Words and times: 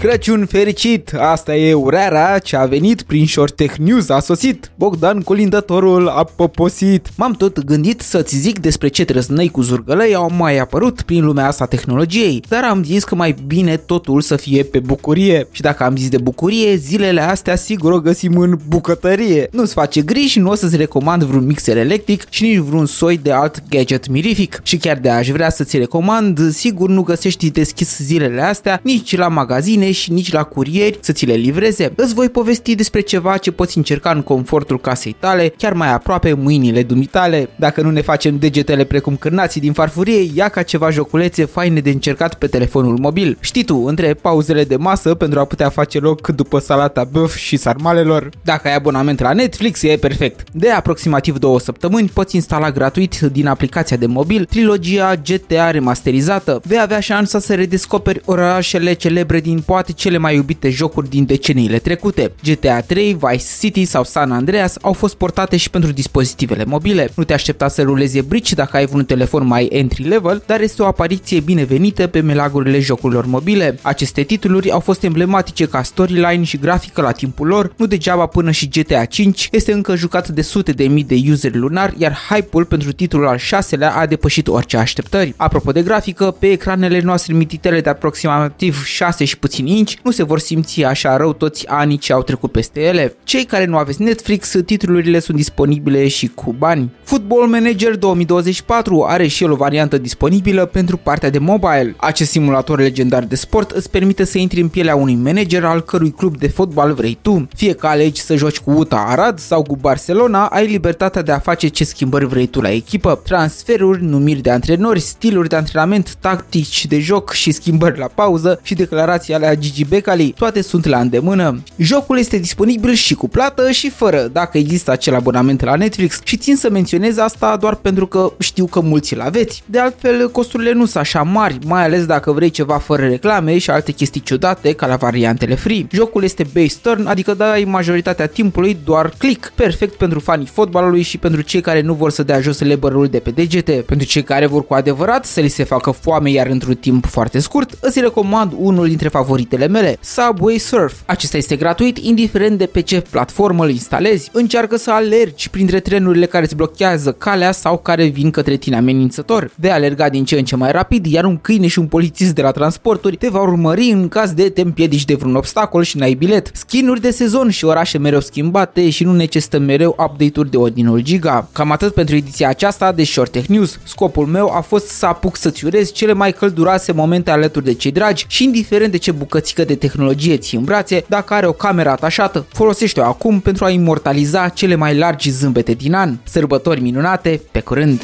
Crăciun 0.00 0.46
fericit! 0.46 1.12
Asta 1.18 1.56
e 1.56 1.74
urarea 1.74 2.38
ce 2.38 2.56
a 2.56 2.64
venit 2.64 3.02
prin 3.02 3.26
Short 3.26 3.56
Tech 3.56 3.76
News, 3.76 4.08
a 4.08 4.20
sosit! 4.20 4.70
Bogdan 4.74 5.20
Colindătorul 5.20 6.08
a 6.08 6.24
poposit! 6.24 7.08
M-am 7.16 7.32
tot 7.32 7.64
gândit 7.64 8.00
să-ți 8.00 8.36
zic 8.36 8.58
despre 8.58 8.88
ce 8.88 9.04
trăznăi 9.04 9.48
cu 9.48 9.62
zurgălăi 9.62 10.14
au 10.14 10.30
mai 10.36 10.58
apărut 10.58 11.02
prin 11.02 11.24
lumea 11.24 11.46
asta 11.46 11.66
tehnologiei, 11.66 12.42
dar 12.48 12.64
am 12.64 12.84
zis 12.84 13.04
că 13.04 13.14
mai 13.14 13.34
bine 13.46 13.76
totul 13.76 14.20
să 14.20 14.36
fie 14.36 14.62
pe 14.62 14.78
bucurie. 14.78 15.48
Și 15.50 15.60
dacă 15.62 15.84
am 15.84 15.96
zis 15.96 16.08
de 16.08 16.18
bucurie, 16.18 16.76
zilele 16.76 17.20
astea 17.20 17.56
sigur 17.56 17.92
o 17.92 18.00
găsim 18.00 18.36
în 18.36 18.58
bucătărie. 18.68 19.48
Nu-ți 19.52 19.72
face 19.72 20.00
griji, 20.00 20.38
nu 20.38 20.50
o 20.50 20.54
să-ți 20.54 20.76
recomand 20.76 21.22
vreun 21.22 21.46
mixer 21.46 21.76
electric 21.76 22.26
și 22.28 22.42
nici 22.42 22.56
vreun 22.56 22.86
soi 22.86 23.18
de 23.22 23.32
alt 23.32 23.62
gadget 23.68 24.08
mirific. 24.08 24.60
Și 24.62 24.76
chiar 24.76 24.98
de 24.98 25.10
aș 25.10 25.28
vrea 25.28 25.50
să-ți 25.50 25.78
recomand, 25.78 26.50
sigur 26.50 26.88
nu 26.88 27.02
găsești 27.02 27.50
deschis 27.50 27.98
zilele 27.98 28.42
astea 28.42 28.80
nici 28.82 29.16
la 29.16 29.28
magazine 29.28 29.85
și 29.90 30.12
nici 30.12 30.32
la 30.32 30.42
curieri 30.42 30.98
să 31.00 31.12
ți 31.12 31.26
le 31.26 31.34
livreze. 31.34 31.92
Îți 31.96 32.14
voi 32.14 32.28
povesti 32.28 32.74
despre 32.74 33.00
ceva 33.00 33.36
ce 33.36 33.52
poți 33.52 33.76
încerca 33.76 34.10
în 34.10 34.22
confortul 34.22 34.80
casei 34.80 35.16
tale, 35.18 35.52
chiar 35.56 35.72
mai 35.72 35.92
aproape 35.92 36.32
mâinile 36.32 36.82
dumitale. 36.82 37.48
Dacă 37.56 37.82
nu 37.82 37.90
ne 37.90 38.00
facem 38.00 38.38
degetele 38.38 38.84
precum 38.84 39.16
cârnații 39.16 39.60
din 39.60 39.72
farfurie, 39.72 40.30
ia 40.34 40.48
ca 40.48 40.62
ceva 40.62 40.90
joculețe 40.90 41.44
faine 41.44 41.80
de 41.80 41.90
încercat 41.90 42.34
pe 42.34 42.46
telefonul 42.46 42.98
mobil. 42.98 43.36
Știi 43.40 43.64
tu, 43.64 43.84
între 43.86 44.14
pauzele 44.14 44.64
de 44.64 44.76
masă 44.76 45.14
pentru 45.14 45.38
a 45.38 45.44
putea 45.44 45.68
face 45.68 45.98
loc 45.98 46.28
după 46.28 46.58
salata 46.58 47.04
băf 47.04 47.36
și 47.36 47.56
sarmalelor. 47.56 48.30
Dacă 48.44 48.68
ai 48.68 48.74
abonament 48.74 49.20
la 49.20 49.32
Netflix, 49.32 49.82
e 49.82 49.96
perfect. 49.96 50.50
De 50.52 50.70
aproximativ 50.70 51.38
două 51.38 51.60
săptămâni 51.60 52.10
poți 52.12 52.34
instala 52.34 52.70
gratuit 52.70 53.20
din 53.20 53.46
aplicația 53.46 53.96
de 53.96 54.06
mobil 54.06 54.44
trilogia 54.44 55.14
GTA 55.14 55.70
remasterizată. 55.70 56.60
Vei 56.64 56.80
avea 56.80 57.00
șansa 57.00 57.38
să 57.38 57.54
redescoperi 57.54 58.20
orașele 58.24 58.92
celebre 58.92 59.40
din 59.40 59.62
poate 59.66 59.75
cele 59.82 60.18
mai 60.18 60.34
iubite 60.34 60.70
jocuri 60.70 61.08
din 61.08 61.24
deceniile 61.24 61.78
trecute. 61.78 62.32
GTA 62.42 62.80
3, 62.80 63.16
Vice 63.20 63.44
City 63.60 63.84
sau 63.84 64.04
San 64.04 64.32
Andreas 64.32 64.76
au 64.80 64.92
fost 64.92 65.14
portate 65.14 65.56
și 65.56 65.70
pentru 65.70 65.92
dispozitivele 65.92 66.64
mobile. 66.64 67.10
Nu 67.14 67.24
te 67.24 67.32
aștepta 67.32 67.68
să 67.68 67.82
rulezi 67.82 68.20
brici 68.22 68.52
dacă 68.52 68.76
ai 68.76 68.88
un 68.92 69.04
telefon 69.04 69.46
mai 69.46 69.64
entry-level, 69.64 70.42
dar 70.46 70.60
este 70.60 70.82
o 70.82 70.86
apariție 70.86 71.40
binevenită 71.40 72.06
pe 72.06 72.20
melagurile 72.20 72.80
jocurilor 72.80 73.26
mobile. 73.26 73.78
Aceste 73.82 74.22
titluri 74.22 74.70
au 74.70 74.80
fost 74.80 75.02
emblematice 75.02 75.66
ca 75.66 75.82
storyline 75.82 76.42
și 76.42 76.58
grafică 76.58 77.00
la 77.00 77.12
timpul 77.12 77.46
lor, 77.46 77.72
nu 77.76 77.86
degeaba 77.86 78.26
până 78.26 78.50
și 78.50 78.68
GTA 78.68 79.04
5 79.04 79.48
este 79.52 79.72
încă 79.72 79.96
jucat 79.96 80.28
de 80.28 80.42
sute 80.42 80.72
de 80.72 80.84
mii 80.84 81.04
de 81.04 81.20
useri 81.30 81.56
lunar, 81.56 81.94
iar 81.96 82.18
hype-ul 82.28 82.64
pentru 82.64 82.92
titlul 82.92 83.26
al 83.26 83.36
șaselea 83.36 83.92
a 83.92 84.06
depășit 84.06 84.48
orice 84.48 84.76
așteptări. 84.76 85.34
Apropo 85.36 85.72
de 85.72 85.82
grafică, 85.82 86.36
pe 86.38 86.46
ecranele 86.46 87.00
noastre 87.00 87.32
mititele 87.32 87.80
de 87.80 87.88
aproximativ 87.88 88.84
6 88.84 89.24
și 89.24 89.38
puțin 89.38 89.65
inch, 89.66 89.92
nu 90.02 90.10
se 90.10 90.22
vor 90.22 90.38
simți 90.38 90.84
așa 90.84 91.16
rău 91.16 91.32
toți 91.32 91.66
anii 91.68 91.96
ce 91.96 92.12
au 92.12 92.22
trecut 92.22 92.52
peste 92.52 92.80
ele. 92.80 93.16
Cei 93.24 93.44
care 93.44 93.64
nu 93.64 93.76
aveți 93.76 94.02
Netflix, 94.02 94.54
titlurile 94.66 95.18
sunt 95.18 95.36
disponibile 95.36 96.08
și 96.08 96.28
cu 96.28 96.54
bani. 96.58 96.90
Football 97.06 97.46
Manager 97.48 97.96
2024 97.96 99.04
are 99.08 99.26
și 99.26 99.44
el 99.44 99.50
o 99.50 99.56
variantă 99.56 99.98
disponibilă 99.98 100.64
pentru 100.64 100.96
partea 100.96 101.30
de 101.30 101.38
mobile. 101.38 101.94
Acest 101.96 102.30
simulator 102.30 102.78
legendar 102.78 103.24
de 103.24 103.34
sport 103.34 103.70
îți 103.70 103.90
permite 103.90 104.24
să 104.24 104.38
intri 104.38 104.60
în 104.60 104.68
pielea 104.68 104.94
unui 104.96 105.14
manager 105.14 105.64
al 105.64 105.80
cărui 105.80 106.10
club 106.10 106.36
de 106.36 106.48
fotbal 106.48 106.92
vrei 106.92 107.18
tu. 107.22 107.48
Fie 107.54 107.72
că 107.72 107.86
alegi 107.86 108.20
să 108.20 108.36
joci 108.36 108.58
cu 108.58 108.70
UTA 108.70 109.04
Arad 109.08 109.38
sau 109.38 109.62
cu 109.62 109.76
Barcelona, 109.76 110.46
ai 110.46 110.66
libertatea 110.66 111.22
de 111.22 111.32
a 111.32 111.38
face 111.38 111.68
ce 111.68 111.84
schimbări 111.84 112.26
vrei 112.26 112.46
tu 112.46 112.60
la 112.60 112.70
echipă. 112.70 113.20
Transferuri, 113.24 114.04
numiri 114.04 114.40
de 114.40 114.50
antrenori, 114.50 115.00
stiluri 115.00 115.48
de 115.48 115.56
antrenament, 115.56 116.14
tactici 116.20 116.86
de 116.86 116.98
joc 116.98 117.32
și 117.32 117.50
schimbări 117.50 117.98
la 117.98 118.10
pauză 118.14 118.60
și 118.62 118.74
declarații 118.74 119.34
ale 119.34 119.56
Gigi 119.58 119.84
Becali, 119.84 120.34
toate 120.36 120.62
sunt 120.62 120.84
la 120.84 120.98
îndemână. 120.98 121.62
Jocul 121.76 122.18
este 122.18 122.38
disponibil 122.38 122.92
și 122.92 123.14
cu 123.14 123.28
plată 123.28 123.70
și 123.70 123.90
fără, 123.90 124.28
dacă 124.32 124.58
există 124.58 124.90
acel 124.90 125.14
abonament 125.14 125.64
la 125.64 125.74
Netflix 125.74 126.20
și 126.24 126.36
țin 126.36 126.56
să 126.56 126.70
menționez 126.70 126.94
asta 127.18 127.56
doar 127.56 127.74
pentru 127.74 128.06
că 128.06 128.32
știu 128.38 128.66
că 128.66 128.80
mulți 128.80 129.14
îl 129.14 129.20
aveți. 129.20 129.62
De 129.66 129.78
altfel, 129.78 130.30
costurile 130.30 130.72
nu 130.72 130.84
sunt 130.84 130.96
așa 130.96 131.22
mari, 131.22 131.58
mai 131.66 131.84
ales 131.84 132.06
dacă 132.06 132.32
vrei 132.32 132.50
ceva 132.50 132.78
fără 132.78 133.06
reclame 133.06 133.58
și 133.58 133.70
alte 133.70 133.92
chestii 133.92 134.20
ciudate 134.20 134.72
ca 134.72 134.86
la 134.86 134.96
variantele 134.96 135.54
free. 135.54 135.86
Jocul 135.90 136.24
este 136.24 136.46
base 136.54 136.76
turn, 136.82 137.06
adică 137.06 137.34
dai 137.34 137.64
majoritatea 137.64 138.26
timpului 138.26 138.78
doar 138.84 139.12
click, 139.18 139.52
perfect 139.54 139.94
pentru 139.94 140.20
fanii 140.20 140.46
fotbalului 140.46 141.02
și 141.02 141.18
pentru 141.18 141.40
cei 141.40 141.60
care 141.60 141.80
nu 141.80 141.94
vor 141.94 142.10
să 142.10 142.22
dea 142.22 142.40
jos 142.40 142.60
leberul 142.60 143.06
de 143.06 143.18
pe 143.18 143.30
degete. 143.30 143.72
Pentru 143.86 144.06
cei 144.06 144.22
care 144.22 144.46
vor 144.46 144.66
cu 144.66 144.74
adevărat 144.74 145.24
să 145.24 145.40
li 145.40 145.48
se 145.48 145.64
facă 145.64 145.90
foame 145.90 146.30
iar 146.30 146.46
într-un 146.46 146.74
timp 146.74 147.06
foarte 147.06 147.38
scurt, 147.38 147.78
îți 147.80 148.00
recomand 148.00 148.52
unul 148.56 148.88
dintre 148.88 149.08
favoritele 149.08 149.66
mele, 149.66 149.98
Subway 150.00 150.58
Surf. 150.58 150.94
Acesta 151.06 151.36
este 151.36 151.56
gratuit, 151.56 151.98
indiferent 151.98 152.58
de 152.58 152.66
pe 152.66 152.80
ce 152.80 153.00
platformă 153.10 153.64
îl 153.64 153.70
instalezi. 153.70 154.30
Încearcă 154.32 154.76
să 154.76 154.90
alergi 154.90 155.50
printre 155.50 155.80
trenurile 155.80 156.26
care 156.26 156.44
îți 156.44 156.56
blochează 156.86 157.12
calea 157.12 157.52
sau 157.52 157.78
care 157.78 158.04
vin 158.04 158.30
către 158.30 158.56
tine 158.56 158.76
amenințător. 158.76 159.50
Vei 159.54 159.70
alerga 159.70 160.08
din 160.08 160.24
ce 160.24 160.38
în 160.38 160.44
ce 160.44 160.56
mai 160.56 160.72
rapid, 160.72 161.06
iar 161.06 161.24
un 161.24 161.36
câine 161.36 161.66
și 161.66 161.78
un 161.78 161.86
polițist 161.86 162.34
de 162.34 162.42
la 162.42 162.50
transporturi 162.50 163.16
te 163.16 163.28
va 163.28 163.40
urmări 163.40 163.90
în 163.90 164.08
caz 164.08 164.32
de 164.32 164.48
te 164.48 164.60
împiedici 164.60 165.04
de 165.04 165.14
vreun 165.14 165.34
obstacol 165.34 165.82
și 165.82 165.98
n-ai 165.98 166.14
bilet. 166.14 166.50
Skinuri 166.52 167.00
de 167.00 167.10
sezon 167.10 167.50
și 167.50 167.64
orașe 167.64 167.98
mereu 167.98 168.20
schimbate 168.20 168.90
și 168.90 169.04
nu 169.04 169.12
necesită 169.12 169.58
mereu 169.58 169.96
update-uri 169.98 170.50
de 170.50 170.56
ordinul 170.56 171.00
giga. 171.00 171.48
Cam 171.52 171.70
atât 171.70 171.94
pentru 171.94 172.14
ediția 172.16 172.48
aceasta 172.48 172.92
de 172.92 173.04
Short 173.04 173.30
Tech 173.30 173.46
News. 173.46 173.78
Scopul 173.82 174.26
meu 174.26 174.52
a 174.56 174.60
fost 174.60 174.86
să 174.86 175.06
apuc 175.06 175.36
să-ți 175.36 175.64
urez 175.64 175.92
cele 175.92 176.12
mai 176.12 176.32
călduroase 176.32 176.92
momente 176.92 177.30
alături 177.30 177.64
de 177.64 177.74
cei 177.74 177.92
dragi 177.92 178.24
și 178.28 178.44
indiferent 178.44 178.90
de 178.90 178.96
ce 178.96 179.12
bucățică 179.12 179.64
de 179.64 179.74
tehnologie 179.74 180.36
ți 180.36 180.54
în 180.54 180.64
brațe, 180.64 181.04
dacă 181.08 181.34
are 181.34 181.46
o 181.46 181.52
cameră 181.52 181.90
atașată, 181.90 182.46
folosește-o 182.48 183.04
acum 183.04 183.40
pentru 183.40 183.64
a 183.64 183.70
imortaliza 183.70 184.48
cele 184.48 184.74
mai 184.74 184.96
largi 184.96 185.30
zâmbete 185.30 185.72
din 185.72 185.94
an. 185.94 186.16
Sărbători 186.22 186.75
minunate, 186.80 187.40
pe 187.50 187.60
curând! 187.60 188.00